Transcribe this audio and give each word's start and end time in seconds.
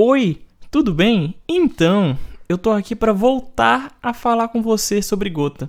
Oi, 0.00 0.42
tudo 0.70 0.94
bem? 0.94 1.34
Então, 1.48 2.16
eu 2.48 2.56
tô 2.56 2.70
aqui 2.70 2.94
para 2.94 3.12
voltar 3.12 3.98
a 4.00 4.14
falar 4.14 4.46
com 4.46 4.62
você 4.62 5.02
sobre 5.02 5.28
gota. 5.28 5.68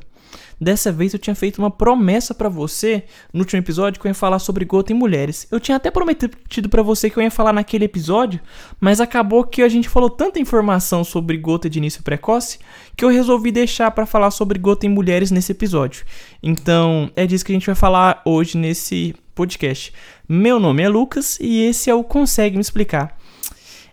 Dessa 0.61 0.91
vez 0.91 1.13
eu 1.13 1.19
tinha 1.19 1.33
feito 1.33 1.57
uma 1.57 1.71
promessa 1.71 2.35
para 2.35 2.47
você 2.47 3.05
no 3.33 3.39
último 3.39 3.59
episódio 3.59 3.99
que 3.99 4.05
eu 4.05 4.09
ia 4.11 4.13
falar 4.13 4.37
sobre 4.37 4.65
gota 4.65 4.93
em 4.93 4.95
mulheres. 4.95 5.47
Eu 5.49 5.59
tinha 5.59 5.77
até 5.77 5.89
prometido 5.89 6.69
para 6.69 6.83
você 6.83 7.09
que 7.09 7.17
eu 7.17 7.23
ia 7.23 7.31
falar 7.31 7.51
naquele 7.51 7.85
episódio, 7.85 8.39
mas 8.79 9.01
acabou 9.01 9.43
que 9.43 9.63
a 9.63 9.67
gente 9.67 9.89
falou 9.89 10.11
tanta 10.11 10.39
informação 10.39 11.03
sobre 11.03 11.35
gota 11.35 11.67
de 11.67 11.79
início 11.79 12.03
precoce 12.03 12.59
que 12.95 13.03
eu 13.03 13.09
resolvi 13.09 13.51
deixar 13.51 13.89
para 13.89 14.05
falar 14.05 14.29
sobre 14.29 14.59
gota 14.59 14.85
em 14.85 14.89
mulheres 14.89 15.31
nesse 15.31 15.53
episódio. 15.53 16.05
Então, 16.43 17.09
é 17.15 17.25
disso 17.25 17.43
que 17.43 17.51
a 17.51 17.55
gente 17.55 17.65
vai 17.65 17.73
falar 17.73 18.21
hoje 18.23 18.59
nesse 18.59 19.15
podcast. 19.33 19.91
Meu 20.27 20.59
nome 20.59 20.83
é 20.83 20.87
Lucas 20.87 21.39
e 21.41 21.63
esse 21.63 21.89
é 21.89 21.95
o 21.95 22.03
Consegue 22.03 22.57
Me 22.57 22.61
Explicar. 22.61 23.17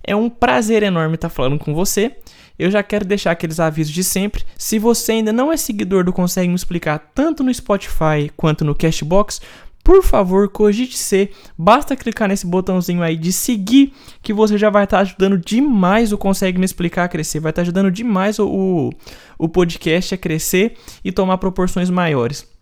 É 0.06 0.14
um 0.14 0.30
prazer 0.30 0.82
enorme 0.82 1.16
estar 1.16 1.28
falando 1.28 1.58
com 1.58 1.74
você 1.74 2.16
eu 2.58 2.70
já 2.70 2.82
quero 2.82 3.04
deixar 3.04 3.32
aqueles 3.32 3.60
avisos 3.60 3.92
de 3.92 4.02
sempre. 4.02 4.44
Se 4.56 4.78
você 4.78 5.12
ainda 5.12 5.32
não 5.32 5.52
é 5.52 5.56
seguidor 5.56 6.04
do 6.04 6.12
Consegue 6.12 6.48
Me 6.48 6.54
Explicar, 6.54 6.98
tanto 7.14 7.42
no 7.42 7.52
Spotify 7.52 8.30
quanto 8.36 8.64
no 8.64 8.74
Cashbox, 8.74 9.40
por 9.84 10.02
favor, 10.02 10.48
cogite 10.48 10.96
ser. 10.96 11.32
Basta 11.56 11.94
clicar 11.94 12.28
nesse 12.28 12.46
botãozinho 12.46 13.02
aí 13.02 13.16
de 13.16 13.32
seguir, 13.32 13.92
que 14.22 14.32
você 14.32 14.58
já 14.58 14.70
vai 14.70 14.84
estar 14.84 14.96
tá 14.96 15.02
ajudando 15.02 15.38
demais 15.38 16.12
o 16.12 16.18
Consegue 16.18 16.58
Me 16.58 16.64
Explicar 16.64 17.04
a 17.04 17.08
crescer. 17.08 17.40
Vai 17.40 17.50
estar 17.50 17.60
tá 17.60 17.64
ajudando 17.64 17.90
demais 17.90 18.38
o, 18.38 18.48
o, 18.48 18.90
o 19.38 19.48
podcast 19.48 20.14
a 20.14 20.18
crescer 20.18 20.76
e 21.04 21.12
tomar 21.12 21.38
proporções 21.38 21.90
maiores. 21.90 22.55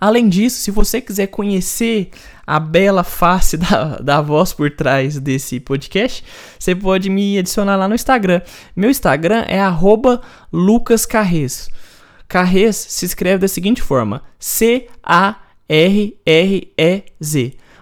Além 0.00 0.28
disso, 0.28 0.60
se 0.60 0.70
você 0.70 1.00
quiser 1.00 1.28
conhecer 1.28 2.10
a 2.46 2.60
bela 2.60 3.02
face 3.02 3.56
da, 3.58 3.96
da 3.96 4.20
voz 4.20 4.52
por 4.52 4.70
trás 4.70 5.18
desse 5.18 5.58
podcast, 5.58 6.24
você 6.58 6.74
pode 6.74 7.08
me 7.10 7.38
adicionar 7.38 7.76
lá 7.76 7.88
no 7.88 7.94
Instagram. 7.94 8.40
Meu 8.74 8.90
Instagram 8.90 9.44
é 9.48 9.60
lucascarres. 10.52 11.68
Carres 12.28 12.76
se 12.76 13.06
escreve 13.06 13.38
da 13.38 13.48
seguinte 13.48 13.80
forma: 13.82 14.22
C-A-R-R-E-Z. 14.38 14.86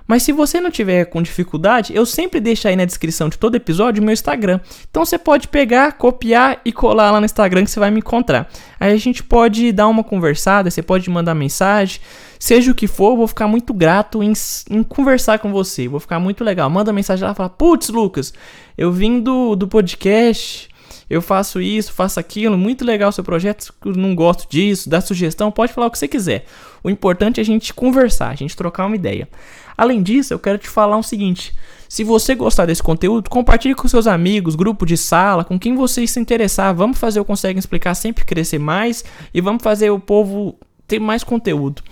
Mas 0.07 0.23
se 0.23 0.33
você 0.33 0.61
não 0.61 0.71
tiver 0.71 1.07
com 1.07 1.23
dificuldade, 1.23 1.95
eu 1.95 2.05
sempre 2.05 2.39
deixo 2.41 2.69
aí 2.69 2.77
na 2.77 2.85
descrição 2.85 3.29
de 3.29 3.39
todo 3.39 3.55
episódio 3.55 4.03
o 4.03 4.05
meu 4.05 4.13
Instagram. 4.13 4.61
Então 4.91 5.05
você 5.05 5.19
pode 5.19 5.49
pegar, 5.49 5.93
copiar 5.93 6.61
e 6.65 6.73
colar 6.73 7.11
lá 7.11 7.21
no 7.21 7.27
Instagram 7.27 7.65
que 7.65 7.71
você 7.71 7.81
vai 7.81 7.91
me 7.91 7.99
encontrar. 7.99 8.49
Aí 8.79 8.93
a 8.93 8.97
gente 8.99 9.23
pode 9.23 9.73
dar 9.73 9.89
uma 9.89 10.05
conversada, 10.05 10.71
você 10.71 10.83
pode 10.83 11.09
mandar 11.09 11.35
mensagem, 11.35 12.01
seja 12.39 12.71
o 12.71 12.75
que 12.75 12.87
for, 12.87 13.13
eu 13.13 13.17
vou 13.17 13.29
ficar 13.29 13.49
muito 13.49 13.73
grato 13.73 14.23
em, 14.23 14.33
em 14.71 14.83
conversar 14.83 15.39
com 15.39 15.51
você. 15.51 15.89
Vou 15.89 16.01
ficar 16.01 16.21
muito 16.21 16.45
legal. 16.45 16.69
Manda 16.69 16.93
mensagem 16.93 17.25
lá 17.25 17.33
e 17.33 17.35
fala: 17.35 17.49
Putz, 17.49 17.89
Lucas, 17.89 18.35
eu 18.77 18.93
vim 18.93 19.21
do, 19.21 19.57
do 19.57 19.67
podcast 19.67 20.69
eu 21.09 21.21
faço 21.21 21.61
isso, 21.61 21.93
faço 21.93 22.19
aquilo, 22.19 22.57
muito 22.57 22.85
legal 22.85 23.11
o 23.11 23.13
seu 23.13 23.25
projeto, 23.25 23.73
não 23.85 24.15
gosto 24.15 24.49
disso, 24.49 24.89
dá 24.89 25.01
sugestão, 25.01 25.51
pode 25.51 25.73
falar 25.73 25.87
o 25.87 25.91
que 25.91 25.99
você 25.99 26.09
quiser. 26.09 26.47
O 26.83 26.91
importante 26.91 27.41
é 27.41 27.43
a 27.43 27.45
gente 27.45 27.75
conversar, 27.75 28.31
a 28.31 28.35
gente 28.35 28.57
trocar 28.57 28.87
uma 28.87 28.97
ideia. 28.97 29.29
Além 29.77 30.03
disso, 30.03 30.33
eu 30.33 30.39
quero 30.39 30.59
te 30.59 30.69
falar 30.69 30.97
o 30.97 31.03
seguinte: 31.03 31.55
se 31.89 32.05
você 32.05 32.35
gostar 32.35 32.67
desse 32.67 32.83
conteúdo, 32.83 33.29
compartilhe 33.29 33.75
com 33.75 33.87
seus 33.89 34.07
amigos, 34.07 34.55
grupo 34.55 34.87
de 34.87 34.97
sala, 34.97 35.45
com 35.45 35.59
quem 35.59 35.75
você 35.75 36.07
se 36.07 36.21
interessar. 36.21 36.75
Vamos 36.75 36.99
fazer 36.99 37.21
o 37.21 37.25
Consegue 37.25 37.59
Explicar 37.59 37.95
sempre 37.95 38.25
crescer 38.25 38.59
mais 38.59 39.05
e 39.33 39.41
vamos 39.41 39.63
fazer 39.63 39.91
o 39.91 39.99
povo 39.99 40.59
ter 40.87 40.99
mais 40.99 41.25
conteúdo. 41.25 41.83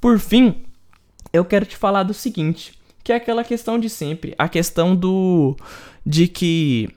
Por 0.00 0.18
fim, 0.18 0.62
eu 1.32 1.44
quero 1.44 1.64
te 1.64 1.76
falar 1.76 2.02
do 2.02 2.14
seguinte, 2.14 2.72
que 3.04 3.12
é 3.12 3.16
aquela 3.16 3.44
questão 3.44 3.78
de 3.78 3.88
sempre, 3.88 4.34
a 4.38 4.48
questão 4.48 4.96
do 4.96 5.56
de 6.04 6.26
que 6.26 6.88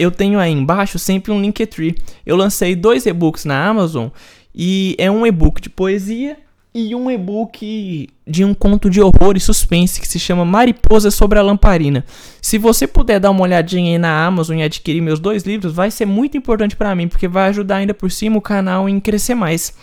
eu 0.00 0.10
tenho 0.10 0.38
aí 0.38 0.50
embaixo 0.50 0.98
sempre 0.98 1.30
um 1.30 1.38
Linktree. 1.38 1.94
Eu 2.24 2.34
lancei 2.34 2.74
dois 2.74 3.04
e-books 3.04 3.44
na 3.44 3.68
Amazon 3.68 4.08
e 4.54 4.96
é 4.98 5.10
um 5.10 5.26
e-book 5.26 5.60
de 5.60 5.68
poesia 5.68 6.38
e 6.72 6.94
um 6.94 7.10
e-book 7.10 8.08
de 8.26 8.42
um 8.42 8.54
conto 8.54 8.88
de 8.88 8.98
horror 9.02 9.36
e 9.36 9.40
suspense 9.40 10.00
que 10.00 10.08
se 10.08 10.18
chama 10.18 10.42
Mariposa 10.42 11.10
sobre 11.10 11.38
a 11.38 11.42
Lamparina. 11.42 12.02
Se 12.40 12.56
você 12.56 12.86
puder 12.86 13.20
dar 13.20 13.30
uma 13.30 13.42
olhadinha 13.42 13.92
aí 13.92 13.98
na 13.98 14.24
Amazon 14.24 14.56
e 14.56 14.62
adquirir 14.62 15.02
meus 15.02 15.20
dois 15.20 15.42
livros, 15.42 15.74
vai 15.74 15.90
ser 15.90 16.06
muito 16.06 16.34
importante 16.34 16.76
para 16.76 16.94
mim, 16.94 17.06
porque 17.06 17.28
vai 17.28 17.50
ajudar 17.50 17.76
ainda 17.76 17.92
por 17.92 18.10
cima 18.10 18.38
o 18.38 18.42
canal 18.42 18.88
em 18.88 18.98
crescer 19.00 19.34
mais. 19.34 19.74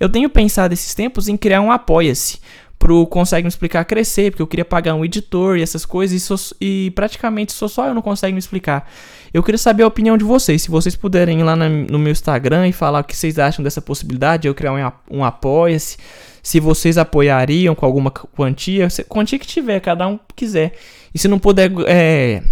Eu 0.00 0.08
tenho 0.08 0.30
pensado 0.30 0.72
esses 0.72 0.94
tempos 0.94 1.28
em 1.28 1.36
criar 1.36 1.60
um 1.60 1.70
Apoia-se 1.70 2.38
pro 2.78 3.06
Consegue 3.06 3.44
Me 3.44 3.48
Explicar 3.48 3.84
crescer, 3.84 4.30
porque 4.30 4.42
eu 4.42 4.46
queria 4.46 4.64
pagar 4.64 4.94
um 4.94 5.04
editor 5.04 5.56
e 5.56 5.62
essas 5.62 5.84
coisas, 5.84 6.52
e, 6.60 6.86
e 6.86 6.90
praticamente 6.90 7.52
sou 7.52 7.68
só 7.68 7.86
eu 7.86 7.94
não 7.94 8.02
consegue 8.02 8.32
me 8.32 8.38
explicar. 8.38 8.90
Eu 9.32 9.42
queria 9.42 9.58
saber 9.58 9.82
a 9.82 9.86
opinião 9.86 10.16
de 10.16 10.24
vocês, 10.24 10.62
se 10.62 10.70
vocês 10.70 10.94
puderem 10.94 11.40
ir 11.40 11.42
lá 11.42 11.56
na, 11.56 11.68
no 11.68 11.98
meu 11.98 12.12
Instagram 12.12 12.68
e 12.68 12.72
falar 12.72 13.00
o 13.00 13.04
que 13.04 13.16
vocês 13.16 13.38
acham 13.38 13.62
dessa 13.62 13.80
possibilidade 13.80 14.42
de 14.42 14.48
eu 14.48 14.54
criar 14.54 14.72
um, 14.72 15.18
um 15.18 15.24
Apoia-se, 15.24 15.96
se 16.42 16.60
vocês 16.60 16.96
apoiariam 16.96 17.74
com 17.74 17.84
alguma 17.84 18.10
quantia, 18.10 18.88
quantia 19.08 19.38
que 19.38 19.46
tiver, 19.46 19.80
cada 19.80 20.06
um 20.06 20.18
quiser. 20.34 20.74
E 21.12 21.18
se 21.18 21.26
não 21.26 21.38
puder 21.38 21.72
é, 21.86 22.42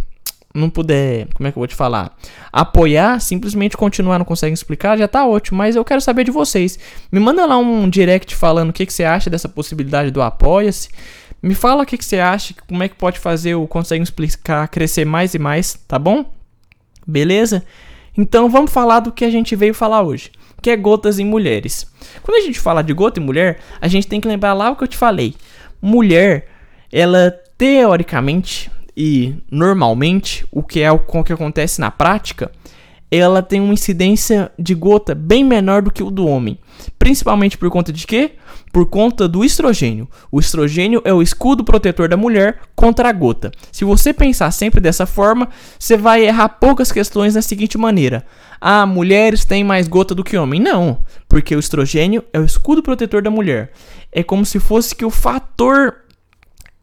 não 0.55 0.71
puder, 0.71 1.27
como 1.35 1.49
é 1.49 1.53
que 1.53 1.59
eu 1.59 1.61
vou 1.61 1.67
te 1.67 1.75
falar? 1.75 2.17
Apoiar, 2.53 3.21
simplesmente 3.21 3.77
continuar, 3.77 4.19
não 4.19 4.25
consegue 4.25 4.55
explicar, 4.55 4.97
já 4.97 5.09
tá 5.09 5.27
ótimo. 5.27 5.59
Mas 5.59 5.75
eu 5.75 5.85
quero 5.85 6.01
saber 6.01 6.23
de 6.23 6.31
vocês. 6.31 6.79
Me 7.11 7.19
manda 7.19 7.45
lá 7.45 7.59
um 7.59 7.91
direct 7.91 8.35
falando 8.37 8.71
o 8.71 8.73
que, 8.73 8.87
que 8.87 8.93
você 8.93 9.03
acha 9.03 9.29
dessa 9.29 9.49
possibilidade 9.49 10.13
do 10.13 10.23
Apoia-se. 10.23 10.89
Me 11.43 11.55
fala 11.55 11.83
o 11.83 11.87
que, 11.87 11.99
que 11.99 12.05
você 12.05 12.21
acha, 12.21 12.55
como 12.69 12.83
é 12.83 12.89
que 12.89 12.95
pode 12.95 13.19
fazer 13.19 13.57
o 13.57 13.67
Consegue 13.67 14.03
Explicar 14.03 14.69
crescer 14.69 15.05
mais 15.05 15.35
e 15.35 15.39
mais, 15.39 15.75
tá 15.89 15.99
bom? 15.99 16.25
Beleza? 17.07 17.65
Então 18.17 18.49
vamos 18.49 18.73
falar 18.73 19.01
do 19.01 19.13
que 19.13 19.25
a 19.25 19.31
gente 19.31 19.57
veio 19.57 19.75
falar 19.75 20.03
hoje, 20.03 20.31
que 20.63 20.71
é 20.71 20.77
gotas 20.77 21.19
em 21.19 21.25
mulheres. 21.25 21.87
Quando 22.23 22.39
a 22.39 22.47
gente 22.47 22.61
fala 22.61 22.81
de 22.81 22.95
gota 22.95 23.21
em 23.21 23.25
mulher, 23.25 23.59
a 23.81 23.89
gente 23.89 24.07
tem 24.07 24.21
que 24.21 24.29
lembrar 24.29 24.55
lá 24.55 24.71
o 24.71 24.77
que 24.77 24.85
eu 24.85 24.89
te 24.89 24.97
falei. 24.97 25.35
Mulher, 25.83 26.49
ela 26.91 27.31
teoricamente 27.59 28.71
e 28.97 29.35
normalmente 29.51 30.47
o 30.51 30.63
que 30.63 30.81
é 30.81 30.91
o 30.91 30.99
que 30.99 31.33
acontece 31.33 31.81
na 31.81 31.91
prática, 31.91 32.51
ela 33.11 33.43
tem 33.43 33.61
uma 33.61 33.73
incidência 33.73 34.51
de 34.59 34.75
gota 34.75 35.15
bem 35.15 35.45
menor 35.45 35.83
do 35.83 35.91
que 35.91 36.03
o 36.03 36.11
do 36.11 36.27
homem. 36.27 36.59
Principalmente 36.99 37.57
por 37.57 37.71
conta 37.71 37.93
de 37.93 38.07
quê? 38.07 38.33
Por 38.73 38.87
conta 38.87 39.29
do 39.29 39.45
estrogênio. 39.45 40.09
O 40.33 40.41
estrogênio 40.41 41.01
é 41.05 41.13
o 41.15 41.23
escudo 41.23 41.63
protetor 41.63 42.09
da 42.09 42.17
mulher 42.17 42.59
contra 42.75 43.09
a 43.09 43.13
gota. 43.13 43.53
Se 43.71 43.85
você 43.85 44.13
pensar 44.13 44.51
sempre 44.51 44.81
dessa 44.81 45.07
forma, 45.07 45.49
você 45.79 45.97
vai 45.97 46.27
errar 46.27 46.49
poucas 46.49 46.91
questões 46.91 47.35
da 47.35 47.43
seguinte 47.43 47.79
maneira: 47.79 48.25
Ah, 48.61 48.85
mulheres 48.85 49.45
têm 49.45 49.63
mais 49.63 49.87
gota 49.87 50.13
do 50.15 50.25
que 50.25 50.37
homem. 50.37 50.61
Não, 50.61 50.99
porque 51.29 51.55
o 51.55 51.61
estrogênio 51.61 52.25
é 52.33 52.41
o 52.41 52.45
escudo 52.45 52.83
protetor 52.83 53.23
da 53.23 53.31
mulher. 53.31 53.71
É 54.11 54.25
como 54.25 54.45
se 54.45 54.59
fosse 54.59 54.95
que 54.95 55.05
o 55.05 55.11
fator 55.11 56.04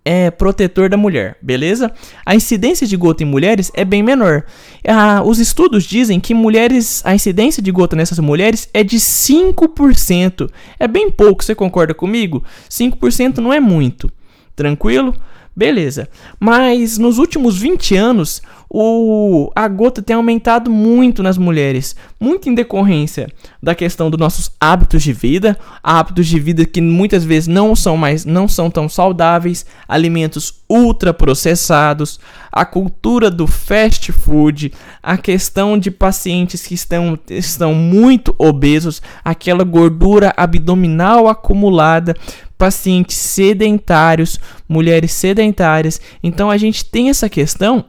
é 0.03 0.31
protetor 0.31 0.89
da 0.89 0.97
mulher, 0.97 1.37
beleza? 1.41 1.91
A 2.25 2.35
incidência 2.35 2.87
de 2.87 2.97
gota 2.97 3.23
em 3.23 3.25
mulheres 3.25 3.71
é 3.73 3.85
bem 3.85 4.01
menor. 4.01 4.43
Ah, 4.87 5.21
os 5.23 5.39
estudos 5.39 5.83
dizem 5.83 6.19
que 6.19 6.33
mulheres, 6.33 7.01
a 7.05 7.13
incidência 7.13 7.61
de 7.61 7.71
gota 7.71 7.95
nessas 7.95 8.19
mulheres 8.19 8.67
é 8.73 8.83
de 8.83 8.97
5%. 8.97 10.49
É 10.79 10.87
bem 10.87 11.11
pouco, 11.11 11.43
você 11.43 11.53
concorda 11.53 11.93
comigo? 11.93 12.43
5% 12.69 13.37
não 13.37 13.53
é 13.53 13.59
muito. 13.59 14.11
Tranquilo? 14.55 15.13
Beleza. 15.55 16.07
Mas 16.39 16.97
nos 16.97 17.17
últimos 17.17 17.57
20 17.57 17.95
anos, 17.95 18.41
o, 18.73 19.51
a 19.53 19.67
gota 19.67 20.01
tem 20.01 20.15
aumentado 20.15 20.71
muito 20.71 21.21
nas 21.21 21.37
mulheres, 21.37 21.93
muito 22.17 22.47
em 22.47 22.55
decorrência 22.55 23.27
da 23.61 23.75
questão 23.75 24.09
dos 24.09 24.17
nossos 24.17 24.49
hábitos 24.57 25.03
de 25.03 25.11
vida, 25.11 25.57
hábitos 25.83 26.25
de 26.25 26.39
vida 26.39 26.63
que 26.63 26.79
muitas 26.79 27.25
vezes 27.25 27.47
não 27.47 27.75
são 27.75 27.97
mais 27.97 28.23
não 28.23 28.47
são 28.47 28.71
tão 28.71 28.87
saudáveis, 28.87 29.65
alimentos 29.89 30.61
ultraprocessados, 30.69 32.17
a 32.49 32.63
cultura 32.63 33.29
do 33.29 33.45
fast 33.45 34.09
food, 34.13 34.71
a 35.03 35.17
questão 35.17 35.77
de 35.77 35.91
pacientes 35.91 36.65
que 36.65 36.73
estão, 36.73 37.19
estão 37.29 37.73
muito 37.75 38.33
obesos, 38.37 39.01
aquela 39.21 39.65
gordura 39.65 40.33
abdominal 40.37 41.27
acumulada, 41.27 42.15
pacientes 42.61 43.17
sedentários, 43.17 44.39
mulheres 44.69 45.13
sedentárias. 45.13 45.99
Então 46.21 46.51
a 46.51 46.57
gente 46.57 46.85
tem 46.85 47.09
essa 47.09 47.27
questão 47.27 47.85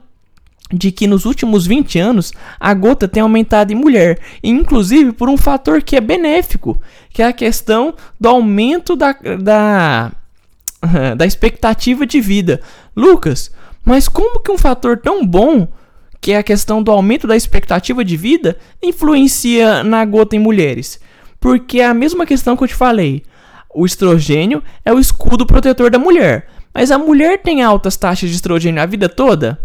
de 0.72 0.90
que 0.90 1.06
nos 1.06 1.26
últimos 1.26 1.66
20 1.66 1.98
anos 1.98 2.32
a 2.58 2.72
gota 2.72 3.06
tem 3.06 3.22
aumentado 3.22 3.70
em 3.70 3.76
mulher, 3.76 4.18
inclusive 4.42 5.12
por 5.12 5.28
um 5.28 5.36
fator 5.36 5.82
que 5.82 5.94
é 5.94 6.00
benéfico, 6.00 6.80
que 7.10 7.20
é 7.20 7.26
a 7.26 7.34
questão 7.34 7.94
do 8.18 8.30
aumento 8.30 8.96
da, 8.96 9.12
da, 9.42 10.10
da 11.18 11.26
expectativa 11.26 12.06
de 12.06 12.18
vida. 12.18 12.62
Lucas, 12.96 13.52
mas 13.84 14.08
como 14.08 14.40
que 14.40 14.50
um 14.50 14.56
fator 14.56 14.96
tão 14.96 15.26
bom, 15.26 15.68
que 16.18 16.32
é 16.32 16.38
a 16.38 16.42
questão 16.42 16.82
do 16.82 16.90
aumento 16.90 17.26
da 17.26 17.36
expectativa 17.36 18.02
de 18.02 18.16
vida, 18.16 18.56
influencia 18.82 19.84
na 19.84 20.02
gota 20.06 20.34
em 20.34 20.38
mulheres? 20.38 20.98
Porque 21.38 21.80
é 21.80 21.84
a 21.84 21.92
mesma 21.92 22.24
questão 22.24 22.56
que 22.56 22.64
eu 22.64 22.68
te 22.68 22.74
falei. 22.74 23.22
O 23.74 23.86
estrogênio 23.86 24.62
é 24.84 24.92
o 24.92 24.98
escudo 24.98 25.46
protetor 25.46 25.90
da 25.90 25.98
mulher, 25.98 26.48
mas 26.74 26.90
a 26.90 26.98
mulher 26.98 27.40
tem 27.42 27.62
altas 27.62 27.96
taxas 27.96 28.30
de 28.30 28.36
estrogênio 28.36 28.82
a 28.82 28.86
vida 28.86 29.08
toda? 29.08 29.58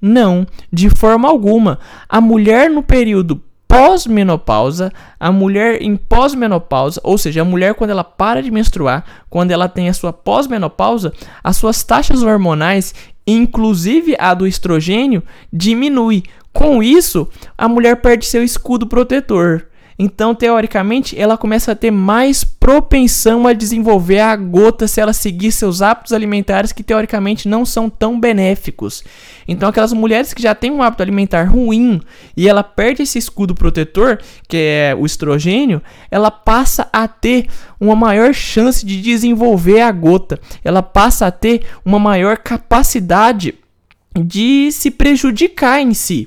Não, 0.00 0.46
de 0.72 0.88
forma 0.88 1.28
alguma. 1.28 1.78
A 2.08 2.20
mulher 2.20 2.70
no 2.70 2.82
período 2.82 3.42
pós-menopausa, 3.70 4.92
a 5.18 5.30
mulher 5.30 5.80
em 5.80 5.96
pós-menopausa, 5.96 7.00
ou 7.04 7.16
seja, 7.16 7.42
a 7.42 7.44
mulher 7.44 7.74
quando 7.74 7.90
ela 7.90 8.02
para 8.02 8.42
de 8.42 8.50
menstruar, 8.50 9.04
quando 9.30 9.52
ela 9.52 9.68
tem 9.68 9.88
a 9.88 9.94
sua 9.94 10.12
pós-menopausa, 10.12 11.12
as 11.44 11.56
suas 11.56 11.84
taxas 11.84 12.22
hormonais, 12.22 12.92
inclusive 13.24 14.16
a 14.18 14.34
do 14.34 14.46
estrogênio, 14.46 15.22
diminui. 15.52 16.24
Com 16.52 16.82
isso, 16.82 17.28
a 17.56 17.68
mulher 17.68 18.00
perde 18.00 18.26
seu 18.26 18.42
escudo 18.42 18.88
protetor. 18.88 19.66
Então, 20.02 20.34
teoricamente, 20.34 21.14
ela 21.20 21.36
começa 21.36 21.72
a 21.72 21.74
ter 21.74 21.90
mais 21.90 22.42
propensão 22.42 23.46
a 23.46 23.52
desenvolver 23.52 24.20
a 24.20 24.34
gota 24.34 24.88
se 24.88 24.98
ela 24.98 25.12
seguir 25.12 25.52
seus 25.52 25.82
hábitos 25.82 26.14
alimentares 26.14 26.72
que 26.72 26.82
teoricamente 26.82 27.46
não 27.46 27.66
são 27.66 27.90
tão 27.90 28.18
benéficos. 28.18 29.04
Então, 29.46 29.68
aquelas 29.68 29.92
mulheres 29.92 30.32
que 30.32 30.40
já 30.40 30.54
têm 30.54 30.70
um 30.70 30.82
hábito 30.82 31.02
alimentar 31.02 31.42
ruim 31.42 32.00
e 32.34 32.48
ela 32.48 32.62
perde 32.62 33.02
esse 33.02 33.18
escudo 33.18 33.54
protetor, 33.54 34.18
que 34.48 34.56
é 34.56 34.96
o 34.98 35.04
estrogênio, 35.04 35.82
ela 36.10 36.30
passa 36.30 36.88
a 36.90 37.06
ter 37.06 37.48
uma 37.78 37.94
maior 37.94 38.32
chance 38.32 38.86
de 38.86 39.02
desenvolver 39.02 39.82
a 39.82 39.92
gota. 39.92 40.40
Ela 40.64 40.82
passa 40.82 41.26
a 41.26 41.30
ter 41.30 41.66
uma 41.84 41.98
maior 41.98 42.38
capacidade 42.38 43.54
de 44.18 44.72
se 44.72 44.90
prejudicar 44.90 45.78
em 45.78 45.92
si. 45.92 46.26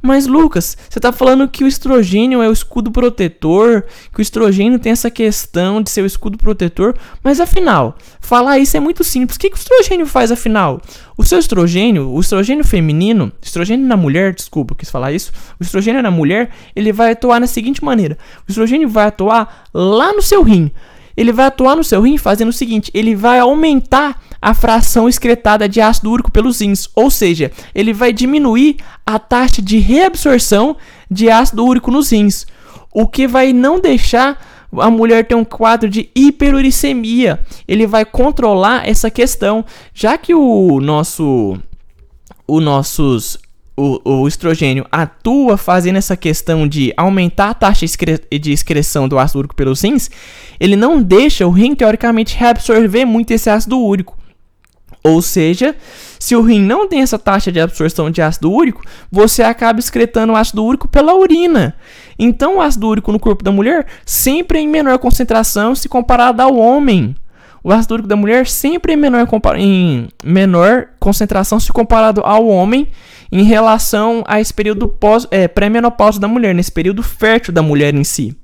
Mas 0.00 0.26
Lucas, 0.26 0.76
você 0.88 0.98
está 0.98 1.10
falando 1.10 1.48
que 1.48 1.64
o 1.64 1.68
estrogênio 1.68 2.40
é 2.42 2.48
o 2.48 2.52
escudo 2.52 2.90
protetor, 2.90 3.84
que 4.12 4.20
o 4.20 4.22
estrogênio 4.22 4.78
tem 4.78 4.92
essa 4.92 5.10
questão 5.10 5.82
de 5.82 5.90
ser 5.90 6.02
o 6.02 6.06
escudo 6.06 6.38
protetor, 6.38 6.94
mas 7.22 7.40
afinal, 7.40 7.96
falar 8.20 8.58
isso 8.58 8.76
é 8.76 8.80
muito 8.80 9.02
simples. 9.02 9.36
O 9.36 9.40
que, 9.40 9.50
que 9.50 9.56
o 9.56 9.58
estrogênio 9.58 10.06
faz 10.06 10.30
afinal? 10.30 10.80
O 11.16 11.24
seu 11.24 11.38
estrogênio, 11.38 12.10
o 12.10 12.20
estrogênio 12.20 12.64
feminino, 12.64 13.32
estrogênio 13.42 13.86
na 13.86 13.96
mulher, 13.96 14.34
desculpa, 14.34 14.74
quis 14.74 14.88
falar 14.90 15.12
isso. 15.12 15.32
O 15.58 15.62
estrogênio 15.62 16.02
na 16.02 16.10
mulher, 16.10 16.50
ele 16.76 16.92
vai 16.92 17.12
atuar 17.12 17.40
na 17.40 17.46
seguinte 17.46 17.82
maneira: 17.84 18.16
o 18.46 18.50
estrogênio 18.50 18.88
vai 18.88 19.06
atuar 19.06 19.64
lá 19.74 20.12
no 20.12 20.22
seu 20.22 20.42
rim. 20.42 20.70
Ele 21.18 21.32
vai 21.32 21.46
atuar 21.46 21.74
no 21.74 21.82
seu 21.82 22.02
rim 22.02 22.16
fazendo 22.16 22.50
o 22.50 22.52
seguinte: 22.52 22.92
ele 22.94 23.16
vai 23.16 23.40
aumentar 23.40 24.22
a 24.40 24.54
fração 24.54 25.08
excretada 25.08 25.68
de 25.68 25.80
ácido 25.80 26.12
úrico 26.12 26.30
pelos 26.30 26.60
rins, 26.60 26.88
ou 26.94 27.10
seja, 27.10 27.50
ele 27.74 27.92
vai 27.92 28.12
diminuir 28.12 28.76
a 29.04 29.18
taxa 29.18 29.60
de 29.60 29.78
reabsorção 29.78 30.76
de 31.10 31.28
ácido 31.28 31.66
úrico 31.66 31.90
nos 31.90 32.12
rins, 32.12 32.46
o 32.92 33.04
que 33.04 33.26
vai 33.26 33.52
não 33.52 33.80
deixar 33.80 34.40
a 34.76 34.88
mulher 34.88 35.26
ter 35.26 35.34
um 35.34 35.44
quadro 35.44 35.88
de 35.88 36.08
hiperuricemia. 36.14 37.40
Ele 37.66 37.84
vai 37.84 38.04
controlar 38.04 38.88
essa 38.88 39.10
questão, 39.10 39.64
já 39.92 40.16
que 40.16 40.32
o 40.32 40.80
nosso 40.80 41.58
o 42.46 42.60
nossos 42.60 43.36
o, 43.78 44.00
o, 44.04 44.26
estrogênio 44.26 44.84
atua 44.90 45.56
fazendo 45.56 45.96
essa 45.96 46.16
questão 46.16 46.66
de 46.66 46.92
aumentar 46.96 47.50
a 47.50 47.54
taxa 47.54 47.86
de 47.86 48.52
excreção 48.52 49.08
do 49.08 49.16
ácido 49.16 49.38
úrico 49.38 49.54
pelos 49.54 49.82
rins, 49.82 50.10
ele 50.58 50.74
não 50.74 51.00
deixa 51.00 51.46
o 51.46 51.50
rim 51.50 51.76
teoricamente 51.76 52.36
reabsorver 52.36 53.06
muito 53.06 53.30
esse 53.30 53.48
ácido 53.48 53.78
úrico. 53.78 54.18
Ou 55.04 55.22
seja, 55.22 55.76
se 56.18 56.34
o 56.34 56.42
rim 56.42 56.60
não 56.60 56.88
tem 56.88 57.02
essa 57.02 57.20
taxa 57.20 57.52
de 57.52 57.60
absorção 57.60 58.10
de 58.10 58.20
ácido 58.20 58.50
úrico, 58.50 58.82
você 59.12 59.44
acaba 59.44 59.78
excretando 59.78 60.34
ácido 60.34 60.64
úrico 60.64 60.88
pela 60.88 61.14
urina. 61.14 61.76
Então, 62.18 62.56
o 62.56 62.60
ácido 62.60 62.88
úrico 62.88 63.12
no 63.12 63.20
corpo 63.20 63.44
da 63.44 63.52
mulher 63.52 63.86
sempre 64.04 64.58
é 64.58 64.62
em 64.62 64.68
menor 64.68 64.98
concentração 64.98 65.76
se 65.76 65.88
comparado 65.88 66.42
ao 66.42 66.56
homem. 66.56 67.14
O 67.62 67.72
ácido 67.72 67.94
úrico 67.94 68.08
da 68.08 68.16
mulher 68.16 68.48
sempre 68.48 68.92
é 68.92 68.94
em 68.96 68.98
menor, 68.98 69.28
em 69.56 70.08
menor 70.24 70.88
concentração 70.98 71.60
se 71.60 71.72
comparado 71.72 72.22
ao 72.24 72.48
homem 72.48 72.88
em 73.30 73.42
relação 73.42 74.24
a 74.26 74.40
esse 74.40 74.52
período 74.52 74.94
é, 75.30 75.46
pré-menopausa 75.46 76.18
da 76.18 76.28
mulher, 76.28 76.54
nesse 76.54 76.72
período 76.72 77.02
fértil 77.02 77.52
da 77.52 77.62
mulher 77.62 77.94
em 77.94 78.04
si 78.04 78.36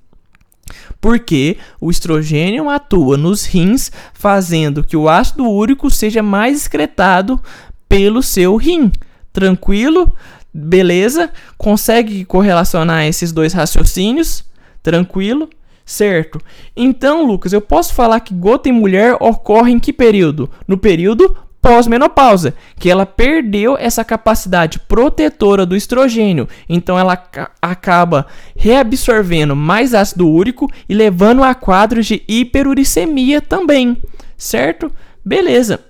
porque 1.01 1.59
o 1.79 1.91
estrogênio 1.91 2.71
atua 2.71 3.19
nos 3.19 3.45
rins, 3.45 3.93
fazendo 4.15 4.83
que 4.83 4.97
o 4.97 5.07
ácido 5.07 5.47
úrico 5.47 5.91
seja 5.91 6.23
mais 6.23 6.57
excretado 6.57 7.39
pelo 7.87 8.23
seu 8.23 8.57
rim. 8.57 8.91
Tranquilo? 9.31 10.11
Beleza? 10.53 11.31
Consegue 11.59 12.25
correlacionar 12.25 13.05
esses 13.05 13.33
dois 13.33 13.53
raciocínios? 13.53 14.45
Tranquilo? 14.83 15.51
Certo. 15.85 16.41
Então, 16.75 17.27
Lucas, 17.27 17.53
eu 17.53 17.61
posso 17.61 17.93
falar 17.93 18.21
que 18.21 18.33
gota 18.33 18.71
em 18.71 18.73
mulher 18.73 19.15
ocorre 19.21 19.73
em 19.73 19.79
que 19.79 19.93
período? 19.93 20.49
No 20.67 20.79
período 20.79 21.37
pós-menopausa, 21.65 22.55
que 22.79 22.91
ela 22.91 23.07
perdeu 23.07 23.75
essa 23.79 24.05
capacidade 24.05 24.79
protetora 24.81 25.65
do 25.65 25.75
estrogênio, 25.75 26.47
então 26.69 26.99
ela 26.99 27.19
acaba 27.63 28.27
reabsorvendo 28.55 29.57
mais 29.57 29.95
ácido 29.95 30.29
úrico 30.29 30.71
e 30.87 30.95
levando 30.95 31.43
a 31.43 31.55
quadros 31.55 32.05
de 32.05 32.23
hiperuricemia 32.29 33.41
também, 33.41 33.97
certo? 34.37 34.93
Beleza. 35.25 35.81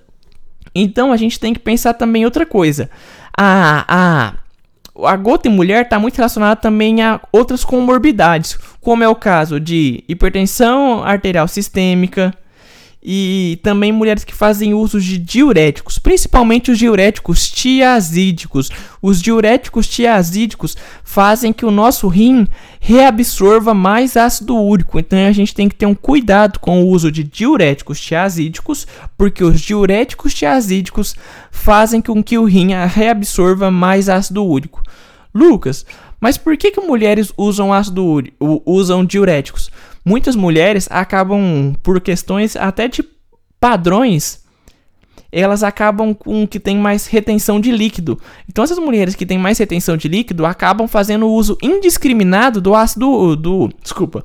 Então 0.73 1.11
a 1.11 1.17
gente 1.17 1.37
tem 1.37 1.53
que 1.53 1.59
pensar 1.59 1.93
também 1.93 2.23
outra 2.23 2.45
coisa. 2.45 2.89
A, 3.37 3.85
a, 3.89 5.09
a 5.11 5.15
gota 5.17 5.49
em 5.49 5.51
mulher 5.51 5.83
está 5.83 5.99
muito 5.99 6.15
relacionada 6.15 6.55
também 6.55 7.01
a 7.01 7.19
outras 7.33 7.65
comorbidades, 7.65 8.57
como 8.79 9.03
é 9.03 9.09
o 9.09 9.15
caso 9.15 9.59
de 9.59 10.05
hipertensão 10.07 11.03
arterial 11.03 11.49
sistêmica, 11.49 12.33
e 13.07 13.59
também 13.61 13.91
mulheres 13.91 14.23
que 14.23 14.33
fazem 14.33 14.73
uso 14.73 14.99
de 14.99 15.19
diuréticos, 15.19 15.99
principalmente 15.99 16.71
os 16.71 16.79
diuréticos 16.79 17.51
tiazídicos. 17.51 18.71
Os 18.99 19.21
diuréticos 19.21 19.87
tiazídicos 19.87 20.75
fazem 21.03 21.53
que 21.53 21.65
o 21.65 21.69
nosso 21.69 22.07
rim 22.07 22.47
reabsorva 22.79 23.75
mais 23.75 24.17
ácido 24.17 24.57
úrico, 24.57 24.97
então 24.97 25.19
a 25.19 25.31
gente 25.31 25.53
tem 25.53 25.69
que 25.69 25.75
ter 25.75 25.85
um 25.85 25.93
cuidado 25.93 26.57
com 26.57 26.83
o 26.83 26.87
uso 26.87 27.11
de 27.11 27.23
diuréticos 27.23 28.01
tiazídicos, 28.01 28.87
porque 29.15 29.43
os 29.43 29.61
diuréticos 29.61 30.33
tiazídicos 30.33 31.15
fazem 31.51 32.01
com 32.01 32.23
que 32.23 32.39
o 32.39 32.45
rim 32.45 32.69
reabsorva 32.87 33.69
mais 33.69 34.09
ácido 34.09 34.43
úrico. 34.43 34.81
Lucas, 35.31 35.85
mas 36.19 36.39
por 36.39 36.57
que, 36.57 36.71
que 36.71 36.81
mulheres 36.81 37.31
usam 37.37 37.71
ácido 37.71 38.03
úrico, 38.03 38.63
usam 38.65 39.05
diuréticos? 39.05 39.69
Muitas 40.05 40.35
mulheres 40.35 40.87
acabam, 40.91 41.73
por 41.81 41.99
questões 41.99 42.55
até 42.55 42.87
de 42.87 43.03
padrões, 43.59 44.45
elas 45.31 45.63
acabam 45.63 46.13
com 46.13 46.47
que 46.47 46.59
tem 46.59 46.77
mais 46.77 47.07
retenção 47.07 47.59
de 47.59 47.71
líquido. 47.71 48.19
Então 48.47 48.63
essas 48.63 48.79
mulheres 48.79 49.15
que 49.15 49.25
têm 49.25 49.37
mais 49.37 49.57
retenção 49.57 49.97
de 49.97 50.07
líquido 50.07 50.45
acabam 50.45 50.87
fazendo 50.87 51.27
uso 51.27 51.57
indiscriminado 51.61 52.61
do 52.61 52.73
ácido 52.73 53.35
do, 53.35 53.69
desculpa, 53.81 54.23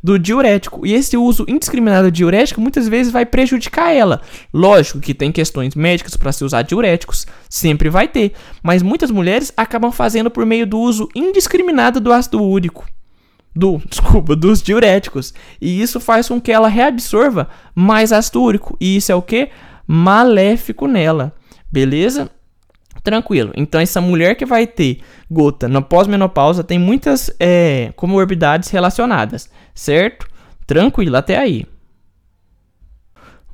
do 0.00 0.18
diurético. 0.18 0.86
E 0.86 0.92
esse 0.92 1.16
uso 1.16 1.44
indiscriminado 1.48 2.10
de 2.10 2.18
diurético 2.18 2.60
muitas 2.60 2.86
vezes 2.86 3.12
vai 3.12 3.26
prejudicar 3.26 3.92
ela. 3.92 4.20
Lógico 4.52 5.00
que 5.00 5.14
tem 5.14 5.32
questões 5.32 5.74
médicas 5.74 6.16
para 6.16 6.30
se 6.30 6.44
usar 6.44 6.62
diuréticos, 6.62 7.26
sempre 7.48 7.88
vai 7.88 8.06
ter, 8.06 8.32
mas 8.62 8.82
muitas 8.82 9.10
mulheres 9.10 9.52
acabam 9.56 9.90
fazendo 9.90 10.30
por 10.30 10.46
meio 10.46 10.66
do 10.66 10.78
uso 10.78 11.08
indiscriminado 11.16 12.00
do 12.00 12.12
ácido 12.12 12.40
úrico 12.40 12.84
do, 13.54 13.78
desculpa, 13.88 14.34
dos 14.34 14.62
diuréticos. 14.62 15.32
E 15.60 15.80
isso 15.80 16.00
faz 16.00 16.28
com 16.28 16.40
que 16.40 16.52
ela 16.52 16.68
reabsorva 16.68 17.48
mais 17.74 18.12
ácido 18.12 18.42
úrico. 18.42 18.76
E 18.80 18.96
isso 18.96 19.12
é 19.12 19.14
o 19.14 19.22
que? 19.22 19.50
Maléfico 19.86 20.86
nela. 20.86 21.34
Beleza? 21.70 22.30
Tranquilo. 23.02 23.52
Então, 23.54 23.80
essa 23.80 24.00
mulher 24.00 24.34
que 24.34 24.46
vai 24.46 24.66
ter 24.66 25.00
gota 25.30 25.68
na 25.68 25.82
pós-menopausa 25.82 26.64
tem 26.64 26.78
muitas 26.78 27.30
é, 27.38 27.92
comorbidades 27.96 28.70
relacionadas, 28.70 29.50
certo? 29.74 30.26
Tranquilo 30.66 31.16
até 31.16 31.36
aí. 31.36 31.66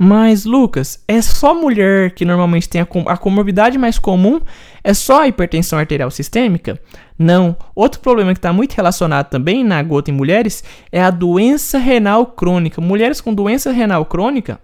Mas, 0.02 0.46
Lucas, 0.46 1.04
é 1.06 1.20
só 1.20 1.54
mulher 1.54 2.12
que 2.12 2.24
normalmente 2.24 2.66
tem 2.66 2.80
a, 2.80 2.86
com 2.86 3.06
a 3.06 3.18
comorbidade 3.18 3.76
mais 3.76 3.98
comum? 3.98 4.40
É 4.82 4.94
só 4.94 5.20
a 5.20 5.28
hipertensão 5.28 5.78
arterial 5.78 6.10
sistêmica? 6.10 6.80
Não. 7.18 7.54
Outro 7.74 8.00
problema 8.00 8.32
que 8.32 8.38
está 8.38 8.50
muito 8.50 8.72
relacionado 8.72 9.28
também 9.28 9.62
na 9.62 9.82
gota 9.82 10.10
em 10.10 10.14
mulheres 10.14 10.64
é 10.90 11.02
a 11.02 11.10
doença 11.10 11.76
renal 11.76 12.24
crônica. 12.24 12.80
Mulheres 12.80 13.20
com 13.20 13.34
doença 13.34 13.72
renal 13.72 14.06
crônica 14.06 14.58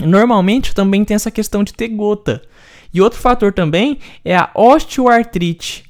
normalmente 0.00 0.74
também 0.74 1.04
tem 1.04 1.14
essa 1.14 1.30
questão 1.30 1.62
de 1.62 1.72
ter 1.72 1.86
gota. 1.86 2.42
E 2.92 3.00
outro 3.00 3.20
fator 3.20 3.52
também 3.52 4.00
é 4.24 4.36
a 4.36 4.50
osteoartrite. 4.52 5.85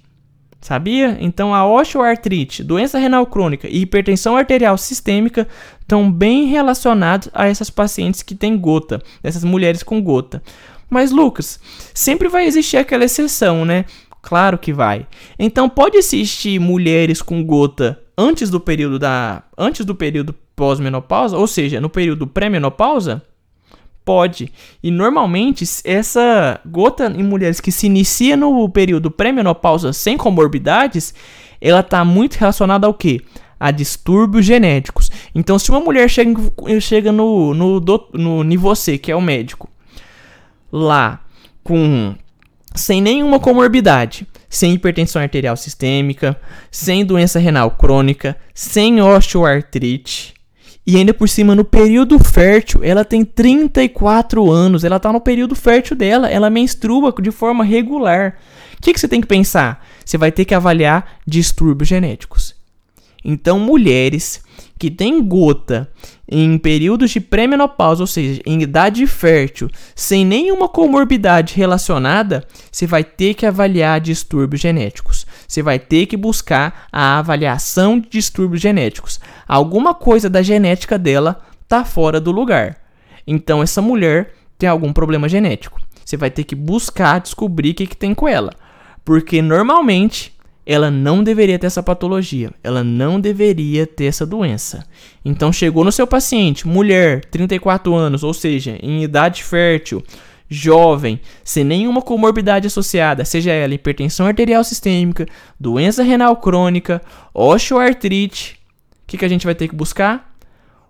Sabia? 0.60 1.16
Então 1.20 1.54
a 1.54 1.66
osteoartrite, 1.66 2.64
doença 2.64 2.98
renal 2.98 3.26
crônica 3.26 3.68
e 3.68 3.82
hipertensão 3.82 4.36
arterial 4.36 4.76
sistêmica 4.76 5.46
estão 5.80 6.10
bem 6.10 6.46
relacionados 6.46 7.28
a 7.32 7.46
essas 7.46 7.70
pacientes 7.70 8.22
que 8.22 8.34
têm 8.34 8.58
gota, 8.58 9.00
essas 9.22 9.44
mulheres 9.44 9.82
com 9.82 10.02
gota. 10.02 10.42
Mas 10.90 11.12
Lucas, 11.12 11.60
sempre 11.94 12.28
vai 12.28 12.46
existir 12.46 12.78
aquela 12.78 13.04
exceção, 13.04 13.64
né? 13.64 13.84
Claro 14.22 14.58
que 14.58 14.72
vai. 14.72 15.06
Então 15.38 15.68
pode 15.68 15.96
existir 15.96 16.58
mulheres 16.58 17.22
com 17.22 17.44
gota 17.44 18.00
antes 18.18 18.50
do 18.50 18.58
período 18.58 18.98
da 18.98 19.44
antes 19.56 19.84
do 19.84 19.94
período 19.94 20.34
pós-menopausa, 20.56 21.36
ou 21.36 21.46
seja, 21.46 21.80
no 21.80 21.90
período 21.90 22.26
pré-menopausa? 22.26 23.22
Pode. 24.06 24.52
E 24.80 24.88
normalmente 24.88 25.64
essa 25.82 26.60
gota 26.64 27.12
em 27.12 27.24
mulheres 27.24 27.60
que 27.60 27.72
se 27.72 27.86
inicia 27.86 28.36
no 28.36 28.68
período 28.68 29.10
pré-menopausa 29.10 29.92
sem 29.92 30.16
comorbidades, 30.16 31.12
ela 31.60 31.80
está 31.80 32.04
muito 32.04 32.36
relacionada 32.36 32.86
ao 32.86 32.94
que? 32.94 33.20
A 33.58 33.72
distúrbios 33.72 34.46
genéticos. 34.46 35.10
Então, 35.34 35.58
se 35.58 35.70
uma 35.70 35.80
mulher 35.80 36.08
chega, 36.08 36.40
chega 36.80 37.10
no, 37.10 37.52
no, 37.52 37.80
no, 37.80 38.08
no, 38.12 38.44
no 38.44 38.60
você, 38.60 38.96
que 38.96 39.10
é 39.10 39.16
o 39.16 39.20
médico, 39.20 39.68
lá 40.70 41.20
com 41.64 42.14
sem 42.76 43.00
nenhuma 43.00 43.40
comorbidade, 43.40 44.24
sem 44.48 44.72
hipertensão 44.72 45.20
arterial 45.20 45.56
sistêmica, 45.56 46.40
sem 46.70 47.04
doença 47.04 47.40
renal 47.40 47.72
crônica, 47.72 48.36
sem 48.54 49.02
osteoartrite. 49.02 50.35
E 50.86 50.96
ainda 50.96 51.12
por 51.12 51.28
cima, 51.28 51.54
no 51.54 51.64
período 51.64 52.16
fértil, 52.18 52.84
ela 52.84 53.04
tem 53.04 53.24
34 53.24 54.50
anos, 54.50 54.84
ela 54.84 54.96
está 54.96 55.12
no 55.12 55.20
período 55.20 55.56
fértil 55.56 55.96
dela, 55.96 56.30
ela 56.30 56.48
menstrua 56.48 57.12
de 57.20 57.32
forma 57.32 57.64
regular. 57.64 58.36
O 58.78 58.82
que, 58.82 58.92
que 58.92 59.00
você 59.00 59.08
tem 59.08 59.20
que 59.20 59.26
pensar? 59.26 59.84
Você 60.04 60.16
vai 60.16 60.30
ter 60.30 60.44
que 60.44 60.54
avaliar 60.54 61.18
distúrbios 61.26 61.88
genéticos. 61.88 62.54
Então, 63.24 63.58
mulheres 63.58 64.40
que 64.78 64.88
têm 64.88 65.20
gota 65.26 65.90
em 66.28 66.56
períodos 66.56 67.10
de 67.10 67.20
pré-menopausa, 67.20 68.02
ou 68.02 68.06
seja, 68.06 68.40
em 68.46 68.62
idade 68.62 69.04
fértil, 69.08 69.68
sem 69.94 70.24
nenhuma 70.24 70.68
comorbidade 70.68 71.54
relacionada, 71.56 72.46
você 72.70 72.86
vai 72.86 73.02
ter 73.02 73.34
que 73.34 73.44
avaliar 73.44 74.00
distúrbios 74.00 74.60
genéticos. 74.60 75.25
Você 75.46 75.62
vai 75.62 75.78
ter 75.78 76.06
que 76.06 76.16
buscar 76.16 76.86
a 76.92 77.18
avaliação 77.18 77.98
de 77.98 78.08
distúrbios 78.08 78.60
genéticos. 78.60 79.20
Alguma 79.46 79.94
coisa 79.94 80.28
da 80.28 80.42
genética 80.42 80.98
dela 80.98 81.40
está 81.62 81.84
fora 81.84 82.20
do 82.20 82.30
lugar. 82.32 82.76
Então 83.26 83.62
essa 83.62 83.82
mulher 83.82 84.32
tem 84.58 84.68
algum 84.68 84.92
problema 84.92 85.28
genético. 85.28 85.80
Você 86.04 86.16
vai 86.16 86.30
ter 86.30 86.44
que 86.44 86.54
buscar 86.54 87.20
descobrir 87.20 87.70
o 87.70 87.74
que, 87.74 87.86
que 87.86 87.96
tem 87.96 88.14
com 88.14 88.28
ela. 88.28 88.52
Porque 89.04 89.42
normalmente 89.42 90.36
ela 90.66 90.90
não 90.90 91.22
deveria 91.22 91.58
ter 91.58 91.68
essa 91.68 91.82
patologia, 91.82 92.50
ela 92.62 92.82
não 92.82 93.20
deveria 93.20 93.86
ter 93.86 94.06
essa 94.06 94.26
doença. 94.26 94.84
Então 95.24 95.52
chegou 95.52 95.84
no 95.84 95.92
seu 95.92 96.08
paciente, 96.08 96.66
mulher, 96.66 97.24
34 97.26 97.94
anos, 97.94 98.24
ou 98.24 98.34
seja, 98.34 98.76
em 98.82 99.04
idade 99.04 99.44
fértil, 99.44 100.02
jovem, 100.48 101.20
sem 101.44 101.64
nenhuma 101.64 102.00
comorbidade 102.00 102.66
associada, 102.66 103.24
seja 103.24 103.52
ela 103.52 103.74
hipertensão 103.74 104.26
arterial 104.26 104.62
sistêmica, 104.62 105.26
doença 105.58 106.02
renal 106.02 106.36
crônica, 106.36 107.02
osteoartrite, 107.34 108.60
o 109.02 109.06
que, 109.06 109.18
que 109.18 109.24
a 109.24 109.28
gente 109.28 109.46
vai 109.46 109.54
ter 109.54 109.68
que 109.68 109.74
buscar? 109.74 110.36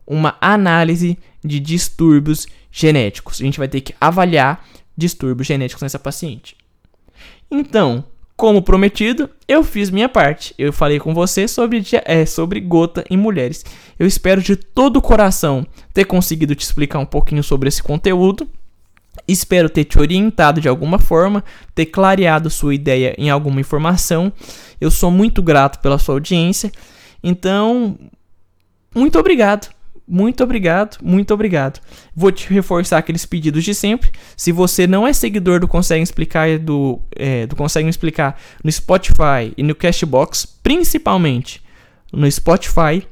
Uma 0.06 0.36
análise 0.40 1.18
de 1.44 1.60
distúrbios 1.60 2.46
genéticos. 2.70 3.40
A 3.40 3.44
gente 3.44 3.58
vai 3.58 3.68
ter 3.68 3.80
que 3.82 3.94
avaliar 4.00 4.64
distúrbios 4.96 5.46
genéticos 5.46 5.82
nessa 5.82 5.98
paciente. 5.98 6.56
Então, 7.50 8.04
como 8.36 8.62
prometido, 8.62 9.30
eu 9.48 9.62
fiz 9.62 9.90
minha 9.90 10.08
parte. 10.08 10.54
Eu 10.58 10.72
falei 10.72 10.98
com 10.98 11.14
você 11.14 11.48
sobre, 11.48 11.82
é, 12.04 12.26
sobre 12.26 12.60
gota 12.60 13.04
em 13.10 13.16
mulheres. 13.16 13.64
Eu 13.98 14.06
espero 14.06 14.42
de 14.42 14.56
todo 14.56 14.98
o 14.98 15.02
coração 15.02 15.66
ter 15.92 16.04
conseguido 16.04 16.54
te 16.54 16.62
explicar 16.62 16.98
um 16.98 17.06
pouquinho 17.06 17.42
sobre 17.42 17.68
esse 17.68 17.82
conteúdo. 17.82 18.48
Espero 19.26 19.68
ter 19.68 19.84
te 19.84 19.98
orientado 19.98 20.60
de 20.60 20.68
alguma 20.68 20.98
forma, 20.98 21.42
ter 21.74 21.86
clareado 21.86 22.50
sua 22.50 22.74
ideia 22.74 23.14
em 23.18 23.30
alguma 23.30 23.60
informação. 23.60 24.32
Eu 24.80 24.90
sou 24.90 25.10
muito 25.10 25.42
grato 25.42 25.80
pela 25.80 25.98
sua 25.98 26.14
audiência. 26.14 26.70
Então, 27.22 27.98
muito 28.94 29.18
obrigado. 29.18 29.74
Muito 30.08 30.44
obrigado, 30.44 30.98
muito 31.02 31.34
obrigado. 31.34 31.80
Vou 32.14 32.30
te 32.30 32.48
reforçar 32.52 32.98
aqueles 32.98 33.26
pedidos 33.26 33.64
de 33.64 33.74
sempre. 33.74 34.12
Se 34.36 34.52
você 34.52 34.86
não 34.86 35.04
é 35.04 35.12
seguidor 35.12 35.58
do 35.58 35.66
Consegue 35.66 36.02
Explicar 36.02 36.60
do, 36.60 37.00
é, 37.16 37.44
do 37.44 37.56
Consegue 37.56 37.88
Explicar 37.88 38.38
no 38.62 38.70
Spotify 38.70 39.52
e 39.56 39.64
no 39.64 39.74
Cashbox, 39.74 40.46
principalmente 40.62 41.60
no 42.12 42.30
Spotify, 42.30 43.04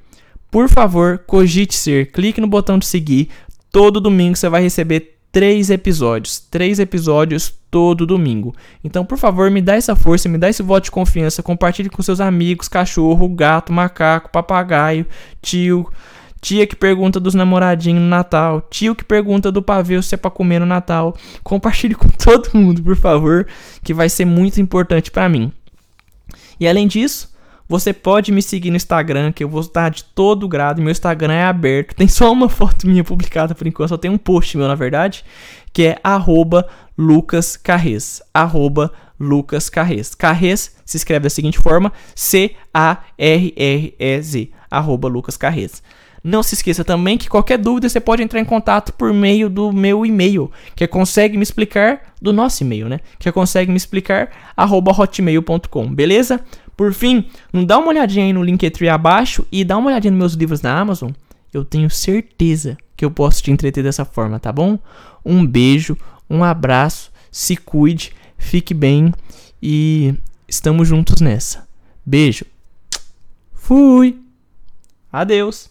por 0.52 0.68
favor, 0.68 1.18
cogite 1.26 1.74
ser. 1.74 2.12
Clique 2.12 2.40
no 2.40 2.46
botão 2.46 2.78
de 2.78 2.86
seguir. 2.86 3.28
Todo 3.72 4.00
domingo 4.00 4.36
você 4.36 4.48
vai 4.48 4.62
receber 4.62 5.13
três 5.34 5.68
episódios. 5.68 6.38
Três 6.38 6.78
episódios 6.78 7.52
todo 7.68 8.06
domingo. 8.06 8.54
Então, 8.84 9.04
por 9.04 9.18
favor, 9.18 9.50
me 9.50 9.60
dá 9.60 9.74
essa 9.74 9.96
força, 9.96 10.28
me 10.28 10.38
dá 10.38 10.48
esse 10.48 10.62
voto 10.62 10.84
de 10.84 10.92
confiança. 10.92 11.42
Compartilhe 11.42 11.90
com 11.90 12.00
seus 12.02 12.20
amigos, 12.20 12.68
cachorro, 12.68 13.28
gato, 13.28 13.72
macaco, 13.72 14.30
papagaio, 14.30 15.04
tio 15.42 15.90
tia 16.40 16.66
que 16.66 16.76
pergunta 16.76 17.18
dos 17.18 17.34
namoradinhos 17.34 18.02
no 18.02 18.06
Natal, 18.06 18.60
tio 18.68 18.94
que 18.94 19.02
pergunta 19.02 19.50
do 19.50 19.62
pavê 19.62 20.02
se 20.02 20.14
é 20.14 20.18
pra 20.18 20.30
comer 20.30 20.58
no 20.58 20.66
Natal. 20.66 21.16
Compartilhe 21.42 21.94
com 21.94 22.06
todo 22.22 22.50
mundo, 22.52 22.82
por 22.82 22.96
favor, 22.96 23.46
que 23.82 23.94
vai 23.94 24.10
ser 24.10 24.26
muito 24.26 24.60
importante 24.60 25.10
para 25.10 25.26
mim. 25.26 25.50
E 26.60 26.68
além 26.68 26.86
disso, 26.86 27.33
você 27.68 27.92
pode 27.92 28.30
me 28.30 28.42
seguir 28.42 28.70
no 28.70 28.76
Instagram, 28.76 29.32
que 29.32 29.42
eu 29.42 29.48
vou 29.48 29.60
estar 29.62 29.88
de 29.88 30.04
todo 30.04 30.46
grado. 30.48 30.82
Meu 30.82 30.90
Instagram 30.90 31.32
é 31.32 31.44
aberto. 31.44 31.94
Tem 31.96 32.06
só 32.08 32.30
uma 32.30 32.48
foto 32.48 32.86
minha 32.86 33.04
publicada 33.04 33.54
por 33.54 33.66
enquanto. 33.66 33.88
Só 33.90 33.96
tem 33.96 34.10
um 34.10 34.18
post 34.18 34.56
meu, 34.56 34.68
na 34.68 34.74
verdade. 34.74 35.24
Que 35.72 35.86
é 35.88 35.98
arroba 36.04 36.68
Lucas 36.96 37.56
Carrez. 37.56 38.22
Arroba 38.32 38.92
se 40.84 40.96
escreve 40.96 41.24
da 41.24 41.30
seguinte 41.30 41.58
forma: 41.58 41.92
C-A-R-R-E-Z. 42.14 42.50
Arroba. 44.70 45.08
Não 46.26 46.42
se 46.42 46.54
esqueça 46.54 46.82
também 46.82 47.18
que 47.18 47.28
qualquer 47.28 47.58
dúvida 47.58 47.86
você 47.86 48.00
pode 48.00 48.22
entrar 48.22 48.40
em 48.40 48.46
contato 48.46 48.94
por 48.94 49.12
meio 49.12 49.50
do 49.50 49.70
meu 49.70 50.06
e-mail, 50.06 50.50
que 50.74 50.82
é 50.82 50.86
consegue 50.86 51.36
me 51.36 51.42
explicar 51.42 52.14
do 52.20 52.32
nosso 52.32 52.62
e-mail, 52.62 52.88
né? 52.88 53.00
Que 53.18 53.28
é 53.28 53.32
consegue 53.32 53.70
me 53.70 53.76
explicar 53.76 54.30
hotmail.com, 54.56 55.94
beleza? 55.94 56.40
Por 56.76 56.92
fim, 56.92 57.28
não 57.52 57.64
dá 57.64 57.78
uma 57.78 57.88
olhadinha 57.88 58.24
aí 58.24 58.32
no 58.32 58.42
Linktree 58.42 58.88
abaixo 58.88 59.46
e 59.50 59.64
dá 59.64 59.76
uma 59.76 59.90
olhadinha 59.90 60.10
nos 60.10 60.18
meus 60.18 60.32
livros 60.34 60.62
na 60.62 60.78
Amazon. 60.78 61.10
Eu 61.52 61.64
tenho 61.64 61.88
certeza 61.88 62.76
que 62.96 63.04
eu 63.04 63.10
posso 63.10 63.42
te 63.42 63.50
entreter 63.50 63.82
dessa 63.82 64.04
forma, 64.04 64.40
tá 64.40 64.52
bom? 64.52 64.78
Um 65.24 65.46
beijo, 65.46 65.96
um 66.28 66.42
abraço, 66.42 67.12
se 67.30 67.56
cuide, 67.56 68.12
fique 68.36 68.74
bem 68.74 69.12
e 69.62 70.14
estamos 70.48 70.88
juntos 70.88 71.20
nessa. 71.20 71.66
Beijo. 72.04 72.44
Fui. 73.52 74.18
Adeus. 75.12 75.68